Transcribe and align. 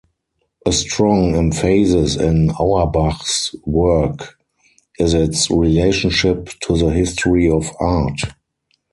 A 0.65 0.71
strong 0.71 1.35
emphasis 1.35 2.15
in 2.15 2.49
Auerbach's 2.59 3.53
work 3.67 4.39
is 4.97 5.13
its 5.13 5.51
relationship 5.51 6.47
to 6.63 6.75
the 6.75 6.89
history 6.89 7.47
of 7.47 7.69
art. 7.79 8.19